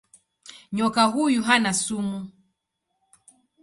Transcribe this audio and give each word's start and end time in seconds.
Nyoka 0.71 1.03
huyu 1.03 1.43
hana 1.43 1.73
sumu. 1.73 2.27